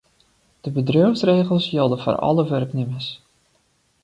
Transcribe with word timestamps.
De 0.65 0.71
bedriuwsregels 0.77 1.67
jilde 1.73 1.97
foar 2.03 2.19
alle 2.27 2.43
wurknimmers. 2.49 3.07